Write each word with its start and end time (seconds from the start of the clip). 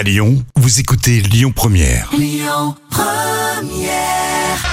À 0.00 0.02
Lyon, 0.02 0.42
vous 0.56 0.80
écoutez 0.80 1.20
Lyon 1.20 1.52
Première. 1.54 2.10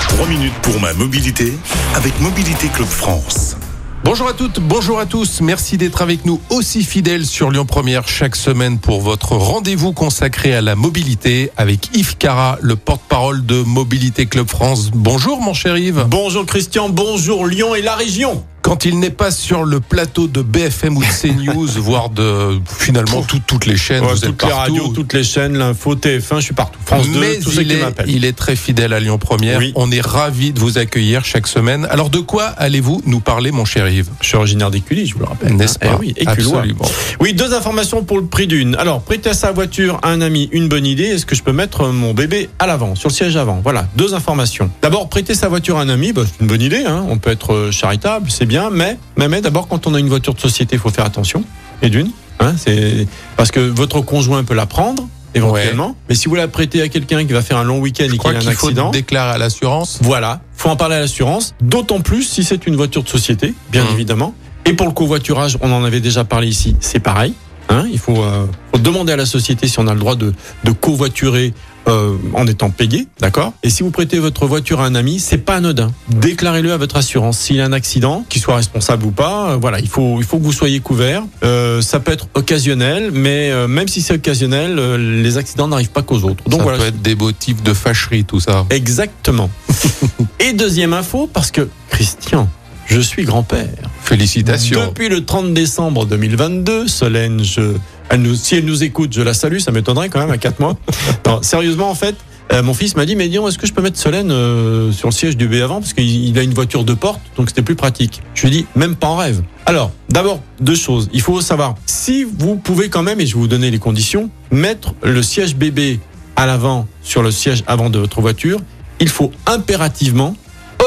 3 0.08 0.26
minutes 0.26 0.54
pour 0.62 0.80
ma 0.80 0.94
mobilité 0.94 1.52
avec 1.96 2.18
Mobilité 2.22 2.70
Club 2.70 2.88
France. 2.88 3.58
Bonjour 4.06 4.30
à 4.30 4.34
toutes, 4.34 4.62
bonjour 4.62 5.02
à 5.02 5.06
tous. 5.06 5.42
Merci 5.42 5.76
d'être 5.76 6.02
avec 6.02 6.24
nous 6.24 6.40
aussi 6.50 6.82
fidèles 6.82 7.26
sur 7.26 7.52
Lyon 7.52 7.66
Première 7.66 8.08
chaque 8.08 8.38
semaine 8.38 8.80
pour 8.80 9.02
votre 9.02 9.34
rendez-vous 9.34 9.92
consacré 9.92 10.56
à 10.56 10.62
la 10.62 10.78
mobilité 10.78 11.52
avec 11.58 11.94
Yves 11.94 12.16
Cara, 12.16 12.58
le 12.62 12.78
porte-parole 12.78 13.46
de 13.46 13.64
Mobilité 13.64 14.28
Club 14.28 14.48
France. 14.48 14.92
Bonjour 14.94 15.42
mon 15.42 15.54
cher 15.54 15.78
Yves. 15.78 16.06
Bonjour 16.08 16.46
Christian, 16.46 16.88
bonjour 16.88 17.46
Lyon 17.46 17.76
et 17.76 17.82
la 17.82 17.96
région. 17.96 18.46
Quand 18.68 18.84
il 18.84 19.00
n'est 19.00 19.12
pas 19.12 19.32
sur 19.32 19.64
le 19.64 19.80
plateau 19.80 20.28
de 20.28 20.42
BFM 20.42 20.98
ou 20.98 21.02
de 21.02 21.08
CNews, 21.08 21.68
voire 21.78 22.10
de 22.10 22.60
finalement 22.68 23.22
tout- 23.22 23.40
toutes 23.48 23.66
les 23.66 23.78
chaînes, 23.78 24.04
Ouais, 24.04 24.10
vous 24.10 24.18
êtes 24.18 24.24
toutes 24.26 24.44
les 24.44 24.50
partout. 24.50 24.74
radios, 24.74 24.88
toutes 24.94 25.14
les 25.14 25.24
chaînes, 25.24 25.58
l'info, 25.58 25.96
TF1, 25.96 26.36
je 26.36 26.42
suis 26.42 26.54
partout. 26.54 26.78
France 26.86 27.08
2, 27.08 27.18
Mais 27.18 27.40
tout 27.40 27.52
il 27.58 27.72
est, 27.72 27.82
il 28.08 28.26
est 28.26 28.34
très 28.36 28.58
fidèle 28.58 28.92
à 28.92 29.00
Lyon 29.00 29.20
Première. 29.20 29.60
Oui. 29.60 29.72
On 29.76 29.90
est 29.90 30.06
ravis 30.06 30.52
de 30.52 30.60
vous 30.60 30.78
accueillir 30.78 31.24
chaque 31.24 31.48
semaine. 31.48 31.88
Alors 31.90 32.10
de 32.10 32.20
quoi 32.20 32.44
allez-vous 32.44 33.02
nous 33.06 33.22
parler 33.22 33.52
mon 33.52 33.64
cher 33.64 33.88
Yves? 33.88 34.10
Je 34.20 34.28
suis 34.28 34.36
originaire 34.36 34.70
d'Écully, 34.70 35.06
je 35.06 35.14
vous 35.14 35.22
le 35.22 35.28
rappelle. 35.28 35.56
N'est-ce 35.56 35.76
hein. 35.76 35.88
pas? 35.88 35.94
Eh 35.94 36.00
oui, 36.02 36.14
Éculois. 36.18 36.58
Absolument. 36.60 36.86
Oui, 37.22 37.34
deux 37.34 37.54
informations 37.54 38.04
pour 38.04 38.18
le 38.18 38.26
prix 38.26 38.48
d'une. 38.48 38.76
Alors, 38.76 39.02
prêter 39.02 39.34
sa 39.34 39.54
voiture 39.54 39.98
à 40.04 40.10
un 40.10 40.20
ami, 40.20 40.50
une 40.52 40.68
bonne 40.68 40.86
idée. 40.86 41.06
Est-ce 41.06 41.26
que 41.26 41.36
je 41.36 41.44
peux 41.44 41.54
mettre 41.54 41.88
mon 41.88 42.14
bébé 42.14 42.50
à 42.60 42.68
l'avant, 42.68 42.96
sur 42.96 43.08
le 43.08 43.14
siège 43.14 43.38
avant? 43.38 43.62
Voilà, 43.64 43.88
deux 43.96 44.14
informations. 44.14 44.70
D'abord, 44.82 45.08
prêter 45.08 45.36
sa 45.36 45.48
voiture 45.48 45.78
à 45.78 45.84
un 45.84 45.90
ami, 45.90 46.12
bah, 46.12 46.24
c'est 46.26 46.42
une 46.42 46.48
bonne 46.48 46.62
idée. 46.62 46.84
Hein. 46.86 47.06
On 47.08 47.18
peut 47.18 47.30
être 47.32 47.54
euh, 47.54 47.72
charitable, 47.72 48.30
c'est 48.30 48.46
bien. 48.46 48.57
Mais, 48.72 48.98
mais, 49.18 49.28
mais 49.28 49.42
d'abord, 49.42 49.68
quand 49.68 49.88
on 49.88 49.94
a 49.94 50.00
une 50.00 50.10
voiture 50.10 50.34
de 50.34 50.40
société, 50.40 50.76
il 50.76 50.80
faut 50.80 50.90
faire 50.90 51.06
attention. 51.06 51.44
Et 51.82 51.90
d'une, 51.90 52.10
hein, 52.40 52.54
c'est 52.58 53.08
parce 53.36 53.52
que 53.52 53.60
votre 53.60 54.02
conjoint 54.02 54.44
peut 54.44 54.56
la 54.56 54.66
prendre 54.66 55.08
éventuellement. 55.36 55.96
Mais 56.10 56.16
si 56.16 56.28
vous 56.28 56.36
la 56.36 56.48
prêtez 56.48 56.82
à 56.82 56.88
quelqu'un 56.90 57.26
qui 57.26 57.34
va 57.34 57.42
faire 57.44 57.58
un 57.58 57.64
long 57.64 57.80
week-end 57.80 58.06
et 58.06 58.18
qu'il 58.18 58.22
a 58.26 58.30
un 58.30 58.40
qu'il 58.40 58.52
faut 58.54 58.68
accident, 58.68 58.90
déclarer 58.90 59.32
à 59.34 59.38
l'assurance. 59.38 60.00
voilà, 60.02 60.42
faut 60.56 60.70
en 60.70 60.76
parler 60.76 60.96
à 60.96 61.00
l'assurance, 61.00 61.54
d'autant 61.62 62.00
plus 62.02 62.24
si 62.24 62.44
c'est 62.44 62.66
une 62.66 62.76
voiture 62.76 63.04
de 63.04 63.10
société, 63.10 63.54
bien 63.72 63.84
Mhm. 63.84 63.92
évidemment. 63.94 64.34
Et 64.66 64.74
pour 64.74 64.88
le 64.88 64.94
covoiturage, 64.94 65.58
on 65.62 65.72
en 65.72 65.84
avait 65.84 66.00
déjà 66.02 66.24
parlé 66.24 66.48
ici, 66.48 66.76
c'est 66.80 67.00
pareil. 67.00 67.34
Hein, 67.70 67.86
il 67.92 68.00
faut, 68.00 68.24
euh, 68.24 68.46
faut 68.72 68.80
demander 68.80 69.14
à 69.14 69.18
la 69.18 69.26
société 69.26 69.68
si 69.68 69.80
on 69.80 69.88
a 69.88 69.94
le 69.94 70.00
droit 70.00 70.16
de, 70.16 70.34
de 70.64 70.72
covoiturer 70.72 71.54
euh, 71.88 72.16
en 72.34 72.46
étant 72.48 72.70
payé, 72.70 73.08
d'accord? 73.20 73.54
Et 73.64 73.70
si 73.70 73.84
vous 73.84 73.92
prêtez 73.92 74.20
votre 74.20 74.46
voiture 74.46 74.82
à 74.82 74.86
un 74.86 74.96
ami, 74.96 75.20
c'est 75.20 75.38
pas 75.38 75.56
anodin. 75.56 75.92
Déclarez-le 76.10 76.74
à 76.74 76.78
votre 76.78 76.98
assurance. 76.98 77.40
S'il 77.40 77.56
y 77.56 77.62
a 77.62 77.66
un 77.66 77.72
accident, 77.72 78.26
qu'il 78.28 78.42
soit 78.42 78.58
responsable 78.58 79.06
ou 79.06 79.12
pas, 79.12 79.52
euh, 79.52 79.58
voilà, 79.58 79.80
il 79.80 79.88
faut, 79.88 80.18
il 80.20 80.26
faut 80.26 80.38
que 80.38 80.44
vous 80.44 80.52
soyez 80.52 80.80
couvert. 80.82 81.24
Euh, 81.44 81.82
ça 81.82 82.00
peut 82.00 82.12
être 82.12 82.28
occasionnel, 82.34 83.12
mais 83.14 83.52
euh, 83.52 83.68
même 83.68 83.88
si 83.88 84.02
c'est 84.02 84.14
occasionnel, 84.14 84.78
euh, 84.80 84.98
les 84.98 85.38
accidents 85.38 85.70
n'arrivent 85.70 85.92
pas 85.92 86.02
qu'aux 86.02 86.24
autres. 86.24 86.44
Donc 86.46 86.60
ça 86.60 86.64
voilà, 86.64 86.78
peut 86.78 86.86
être 86.88 87.02
des 87.02 87.16
motifs 87.16 87.64
de 87.64 87.74
fâcherie, 87.74 88.26
tout 88.26 88.42
ça. 88.42 88.66
Exactement. 88.70 89.50
Et 90.40 90.54
deuxième 90.54 90.94
info, 90.94 91.30
parce 91.32 91.52
que 91.52 91.70
Christian, 91.90 92.50
je 92.88 93.00
suis 93.00 93.26
grand-père. 93.26 93.68
Félicitations. 94.02 94.88
Depuis 94.88 95.10
le 95.10 95.26
30 95.26 95.54
décembre 95.54 96.06
2022, 96.06 96.88
Solène, 96.88 97.44
je, 97.44 97.74
elle 98.10 98.22
nous, 98.22 98.36
si 98.36 98.56
elle 98.56 98.66
nous 98.66 98.84
écoute, 98.84 99.14
je 99.14 99.22
la 99.22 99.34
salue, 99.34 99.60
ça 99.60 99.72
m'étonnerait 99.72 100.10
quand 100.10 100.20
même 100.20 100.32
à 100.32 100.38
4 100.38 100.60
mois. 100.60 100.78
Non, 101.26 101.42
sérieusement, 101.42 101.90
en 101.90 101.96
fait, 101.96 102.16
euh, 102.54 102.64
mon 102.64 102.74
fils 102.74 102.96
m'a 102.96 103.06
dit, 103.06 103.18
mais 103.18 103.28
dis 103.28 103.36
donc, 103.36 103.50
est-ce 103.50 103.58
que 103.58 103.68
je 103.68 103.74
peux 103.74 103.82
mettre 103.82 104.00
Solène 104.00 104.32
euh, 104.32 104.94
sur 104.94 105.10
le 105.10 105.14
siège 105.14 105.36
du 105.36 105.50
B 105.50 105.56
avant? 105.56 105.82
Parce 105.82 105.92
qu'il 105.92 106.08
il 106.08 106.40
a 106.40 106.44
une 106.44 106.54
voiture 106.54 106.86
de 106.86 106.94
porte, 106.94 107.20
donc 107.36 107.50
c'était 107.50 107.62
plus 107.62 107.76
pratique. 107.76 108.22
Je 108.34 108.48
lui 108.48 108.48
ai 108.48 108.52
dit, 108.60 108.66
même 108.76 108.96
pas 108.96 109.08
en 109.08 109.18
rêve. 109.18 109.42
Alors, 109.66 109.92
d'abord, 110.10 110.42
deux 110.62 110.76
choses. 110.76 111.10
Il 111.12 111.22
faut 111.22 111.42
savoir, 111.42 111.76
si 111.86 112.24
vous 112.24 112.56
pouvez 112.56 112.88
quand 112.88 113.04
même, 113.04 113.20
et 113.20 113.26
je 113.26 113.34
vais 113.34 113.42
vous 113.42 113.48
donner 113.50 113.70
les 113.70 113.80
conditions, 113.80 114.30
mettre 114.52 114.94
le 115.04 115.22
siège 115.22 115.56
bébé 115.56 116.00
à 116.38 116.46
l'avant 116.46 116.88
sur 117.04 117.22
le 117.24 117.32
siège 117.32 117.64
avant 117.68 117.90
de 117.90 118.00
votre 118.00 118.22
voiture, 118.22 118.62
il 119.02 119.10
faut 119.10 119.32
impérativement, 119.46 120.36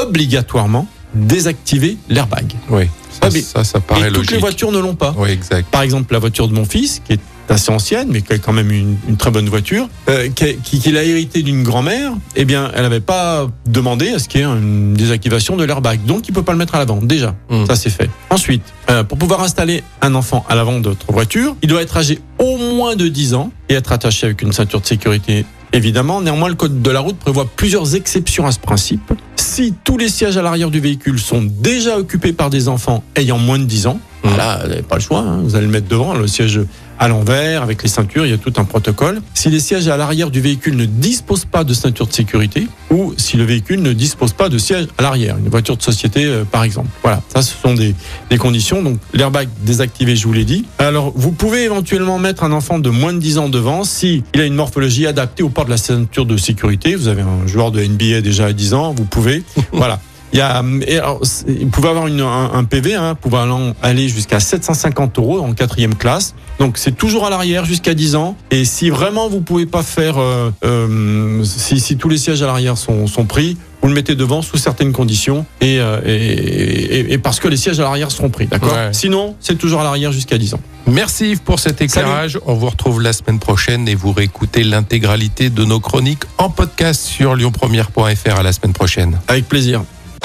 obligatoirement, 0.01 0.87
désactiver 1.13 1.97
l'airbag. 2.09 2.53
Oui, 2.69 2.83
ça, 3.21 3.29
ça, 3.31 3.63
ça 3.63 3.79
paraît 3.79 4.01
Et 4.01 4.07
toutes 4.07 4.17
logique. 4.17 4.31
les 4.31 4.37
voitures 4.39 4.71
ne 4.71 4.79
l'ont 4.79 4.95
pas. 4.95 5.13
Oui, 5.17 5.29
exact. 5.29 5.67
Par 5.69 5.81
exemple, 5.81 6.13
la 6.13 6.19
voiture 6.19 6.47
de 6.47 6.53
mon 6.53 6.65
fils, 6.65 7.01
qui 7.05 7.13
est 7.13 7.19
assez 7.49 7.69
ancienne, 7.71 8.07
mais 8.09 8.21
qui 8.21 8.31
est 8.31 8.39
quand 8.39 8.53
même 8.53 8.71
une, 8.71 8.95
une 9.09 9.17
très 9.17 9.29
bonne 9.29 9.49
voiture, 9.49 9.89
euh, 10.09 10.29
qui, 10.29 10.55
qui, 10.63 10.79
qu'il 10.79 10.95
a 10.97 11.03
hérité 11.03 11.43
d'une 11.43 11.63
grand-mère, 11.63 12.13
eh 12.37 12.45
bien, 12.45 12.71
elle 12.73 12.83
n'avait 12.83 13.01
pas 13.01 13.47
demandé 13.65 14.09
à 14.09 14.19
ce 14.19 14.29
qu'il 14.29 14.39
y 14.39 14.43
ait 14.43 14.47
une 14.47 14.93
désactivation 14.93 15.57
de 15.57 15.65
l'airbag. 15.65 15.99
Donc, 16.05 16.27
il 16.29 16.33
peut 16.33 16.43
pas 16.43 16.53
le 16.53 16.57
mettre 16.57 16.75
à 16.75 16.79
l'avant. 16.79 16.97
Déjà, 17.01 17.35
Mm. 17.49 17.65
ça 17.65 17.75
c'est 17.75 17.89
fait. 17.89 18.09
Ensuite, 18.29 18.63
euh, 18.89 19.03
pour 19.03 19.17
pouvoir 19.17 19.41
installer 19.41 19.83
un 20.01 20.15
enfant 20.15 20.45
à 20.47 20.55
l'avant 20.55 20.79
de 20.79 20.89
votre 20.89 21.11
voiture, 21.11 21.55
il 21.61 21.67
doit 21.67 21.81
être 21.81 21.97
âgé 21.97 22.19
au 22.39 22.55
moins 22.57 22.95
de 22.95 23.07
10 23.09 23.33
ans 23.33 23.51
et 23.67 23.73
être 23.73 23.91
attaché 23.91 24.27
avec 24.27 24.41
une 24.41 24.53
ceinture 24.53 24.79
de 24.79 24.85
sécurité. 24.85 25.45
Évidemment, 25.73 26.21
néanmoins, 26.21 26.49
le 26.49 26.55
code 26.55 26.81
de 26.81 26.91
la 26.91 26.99
route 26.99 27.17
prévoit 27.17 27.45
plusieurs 27.45 27.95
exceptions 27.95 28.45
à 28.45 28.51
ce 28.51 28.59
principe. 28.59 29.13
Si 29.37 29.73
tous 29.83 29.97
les 29.97 30.09
sièges 30.09 30.35
à 30.35 30.41
l'arrière 30.41 30.69
du 30.69 30.81
véhicule 30.81 31.17
sont 31.17 31.41
déjà 31.41 31.97
occupés 31.97 32.33
par 32.33 32.49
des 32.49 32.67
enfants 32.67 33.03
ayant 33.15 33.37
moins 33.37 33.57
de 33.57 33.63
10 33.63 33.87
ans, 33.87 33.99
Là, 34.23 34.59
vous 34.63 34.69
n'avez 34.69 34.81
pas 34.83 34.95
le 34.95 35.01
choix. 35.01 35.19
hein. 35.19 35.39
Vous 35.43 35.55
allez 35.55 35.65
le 35.65 35.71
mettre 35.71 35.87
devant, 35.87 36.13
le 36.13 36.27
siège 36.27 36.59
à 36.99 37.07
l'envers, 37.07 37.63
avec 37.63 37.81
les 37.81 37.89
ceintures, 37.89 38.27
il 38.27 38.29
y 38.29 38.33
a 38.33 38.37
tout 38.37 38.53
un 38.57 38.63
protocole. 38.63 39.21
Si 39.33 39.49
les 39.49 39.59
sièges 39.59 39.87
à 39.87 39.97
l'arrière 39.97 40.29
du 40.29 40.39
véhicule 40.39 40.75
ne 40.75 40.85
disposent 40.85 41.45
pas 41.45 41.63
de 41.63 41.73
ceinture 41.73 42.05
de 42.05 42.13
sécurité, 42.13 42.67
ou 42.91 43.15
si 43.17 43.37
le 43.37 43.43
véhicule 43.43 43.81
ne 43.81 43.91
dispose 43.93 44.33
pas 44.33 44.49
de 44.49 44.59
siège 44.59 44.85
à 44.99 45.01
l'arrière, 45.01 45.35
une 45.37 45.49
voiture 45.49 45.75
de 45.75 45.81
société 45.81 46.25
euh, 46.25 46.43
par 46.43 46.63
exemple. 46.63 46.89
Voilà, 47.01 47.23
ça 47.33 47.41
ce 47.41 47.55
sont 47.59 47.73
des, 47.73 47.95
des 48.29 48.37
conditions. 48.37 48.83
Donc 48.83 48.99
l'airbag 49.13 49.49
désactivé, 49.63 50.15
je 50.15 50.27
vous 50.27 50.33
l'ai 50.33 50.45
dit. 50.45 50.65
Alors 50.77 51.11
vous 51.15 51.31
pouvez 51.31 51.63
éventuellement 51.63 52.19
mettre 52.19 52.43
un 52.43 52.51
enfant 52.51 52.77
de 52.77 52.89
moins 52.91 53.13
de 53.13 53.19
10 53.19 53.39
ans 53.39 53.49
devant 53.49 53.83
si 53.83 54.23
il 54.35 54.41
a 54.41 54.45
une 54.45 54.53
morphologie 54.53 55.07
adaptée 55.07 55.41
au 55.41 55.49
port 55.49 55.65
de 55.65 55.71
la 55.71 55.77
ceinture 55.77 56.27
de 56.27 56.37
sécurité. 56.37 56.93
Vous 56.95 57.07
avez 57.07 57.23
un 57.23 57.47
joueur 57.47 57.71
de 57.71 57.83
NBA 57.83 58.21
déjà 58.21 58.45
à 58.45 58.53
10 58.53 58.75
ans, 58.75 58.93
vous 58.95 59.05
pouvez. 59.05 59.41
voilà. 59.71 59.99
Il 60.33 60.39
y 60.39 60.41
a, 60.41 60.63
et 60.87 60.97
alors, 60.97 61.19
c'est- 61.23 61.45
vous 61.61 61.67
pouvez 61.67 61.89
avoir 61.89 62.07
une, 62.07 62.21
un, 62.21 62.51
un 62.53 62.63
PV, 62.63 62.95
hein, 62.95 63.15
pouvant 63.15 63.73
aller 63.81 64.07
jusqu'à 64.07 64.39
750 64.39 65.17
euros 65.19 65.39
en 65.39 65.53
quatrième 65.53 65.95
classe. 65.95 66.35
Donc 66.59 66.77
c'est 66.77 66.95
toujours 66.95 67.25
à 67.25 67.29
l'arrière 67.29 67.65
jusqu'à 67.65 67.93
10 67.93 68.15
ans. 68.15 68.37
Et 68.51 68.63
si 68.65 68.89
vraiment 68.89 69.27
vous 69.29 69.41
pouvez 69.41 69.65
pas 69.65 69.83
faire, 69.83 70.19
euh, 70.19 70.51
euh, 70.63 71.43
si, 71.43 71.79
si 71.79 71.97
tous 71.97 72.07
les 72.07 72.17
sièges 72.17 72.41
à 72.43 72.45
l'arrière 72.45 72.77
sont, 72.77 73.07
sont 73.07 73.25
pris, 73.25 73.57
vous 73.81 73.87
le 73.87 73.93
mettez 73.95 74.15
devant 74.15 74.41
sous 74.43 74.57
certaines 74.57 74.91
conditions 74.93 75.45
et, 75.59 75.79
euh, 75.79 75.99
et, 76.05 76.11
et- 76.11 77.13
et 77.13 77.17
parce 77.17 77.39
que 77.39 77.47
les 77.47 77.57
sièges 77.57 77.79
à 77.79 77.83
l'arrière 77.83 78.11
seront 78.11 78.29
pris, 78.29 78.45
d'accord? 78.45 78.73
Ouais. 78.73 78.89
Sinon, 78.93 79.35
c'est 79.39 79.57
toujours 79.57 79.81
à 79.81 79.83
l'arrière 79.83 80.11
jusqu'à 80.11 80.37
10 80.37 80.53
ans. 80.53 80.59
Merci 80.87 81.31
Yves 81.31 81.41
pour 81.41 81.59
cet 81.59 81.81
éclairage. 81.81 82.39
On 82.45 82.53
vous 82.53 82.69
retrouve 82.69 83.01
la 83.01 83.13
semaine 83.13 83.39
prochaine 83.39 83.87
et 83.87 83.95
vous 83.95 84.11
réécoutez 84.13 84.63
l'intégralité 84.63 85.49
de 85.49 85.65
nos 85.65 85.79
chroniques 85.79 86.23
en 86.37 86.49
podcast 86.49 87.01
sur 87.03 87.35
lyonpremière.fr 87.35 88.37
à 88.39 88.43
la 88.43 88.53
semaine 88.53 88.73
prochaine. 88.73 89.19
Avec 89.27 89.47
plaisir. 89.49 89.83